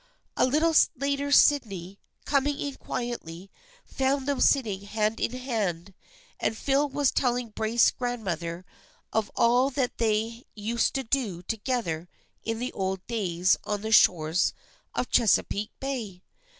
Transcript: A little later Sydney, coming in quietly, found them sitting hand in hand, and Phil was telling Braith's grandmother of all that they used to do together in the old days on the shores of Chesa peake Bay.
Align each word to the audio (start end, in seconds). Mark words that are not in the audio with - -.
A 0.35 0.47
little 0.47 0.73
later 0.97 1.31
Sydney, 1.31 1.99
coming 2.25 2.57
in 2.59 2.73
quietly, 2.77 3.51
found 3.85 4.27
them 4.27 4.41
sitting 4.41 4.81
hand 4.81 5.19
in 5.19 5.33
hand, 5.33 5.93
and 6.39 6.57
Phil 6.57 6.89
was 6.89 7.11
telling 7.11 7.49
Braith's 7.49 7.91
grandmother 7.91 8.65
of 9.13 9.29
all 9.35 9.69
that 9.69 9.99
they 9.99 10.43
used 10.55 10.95
to 10.95 11.03
do 11.03 11.43
together 11.43 12.09
in 12.43 12.57
the 12.57 12.73
old 12.73 13.05
days 13.05 13.57
on 13.63 13.81
the 13.81 13.91
shores 13.91 14.53
of 14.95 15.11
Chesa 15.11 15.47
peake 15.47 15.69
Bay. 15.79 16.23